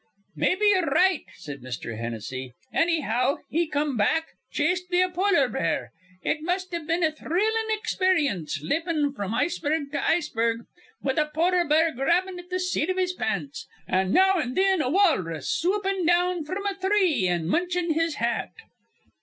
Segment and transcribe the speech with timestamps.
[0.35, 1.95] "Maybe ye're right," said Mr.
[1.99, 2.53] Hennessy.
[2.73, 5.91] "Annyhow, he come back, chased be a polar bear.
[6.23, 10.65] It must iv been a thrillin' experience, leppin' fr'm iceberg to iceberg,
[11.03, 14.81] with a polar bear grabbin' at th' seat iv his pants, an' now an' thin
[14.81, 18.53] a walrus swoopin' down fr'm a three an' munchin' his hat."